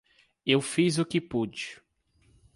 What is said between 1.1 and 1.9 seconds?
pude.